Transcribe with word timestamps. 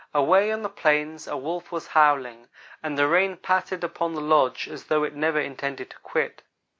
Away 0.15 0.49
off 0.49 0.55
on 0.57 0.61
the 0.63 0.69
plains 0.69 1.27
a 1.27 1.37
wolf 1.37 1.71
was 1.71 1.85
howling, 1.89 2.49
and 2.81 2.97
the 2.97 3.07
rain 3.07 3.37
pattered 3.37 3.83
upon 3.83 4.15
the 4.15 4.19
lodge 4.19 4.67
as 4.67 4.85
though 4.85 5.03
it 5.03 5.13
never 5.13 5.39
intended 5.39 5.91
to 5.91 5.99
quit. 5.99 6.41